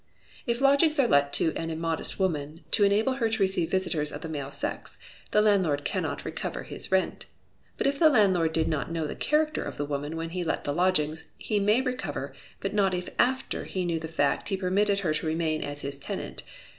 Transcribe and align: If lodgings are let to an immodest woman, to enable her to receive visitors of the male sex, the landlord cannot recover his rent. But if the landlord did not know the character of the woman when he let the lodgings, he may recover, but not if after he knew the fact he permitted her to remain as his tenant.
If 0.47 0.61
lodgings 0.61 0.97
are 0.99 1.07
let 1.07 1.31
to 1.33 1.53
an 1.55 1.69
immodest 1.69 2.19
woman, 2.19 2.61
to 2.71 2.83
enable 2.83 3.13
her 3.21 3.29
to 3.29 3.39
receive 3.39 3.69
visitors 3.69 4.11
of 4.11 4.21
the 4.21 4.29
male 4.29 4.49
sex, 4.49 4.97
the 5.29 5.43
landlord 5.43 5.85
cannot 5.85 6.25
recover 6.25 6.63
his 6.63 6.91
rent. 6.91 7.27
But 7.77 7.85
if 7.85 7.99
the 7.99 8.09
landlord 8.09 8.51
did 8.51 8.67
not 8.67 8.89
know 8.89 9.05
the 9.05 9.13
character 9.15 9.61
of 9.63 9.77
the 9.77 9.85
woman 9.85 10.15
when 10.17 10.31
he 10.31 10.43
let 10.43 10.63
the 10.63 10.73
lodgings, 10.73 11.25
he 11.37 11.59
may 11.59 11.81
recover, 11.81 12.33
but 12.61 12.73
not 12.73 12.95
if 12.95 13.09
after 13.19 13.65
he 13.65 13.85
knew 13.85 13.99
the 13.99 14.07
fact 14.07 14.49
he 14.49 14.57
permitted 14.57 15.01
her 15.01 15.13
to 15.13 15.27
remain 15.27 15.63
as 15.63 15.81
his 15.83 15.99
tenant. 15.99 16.41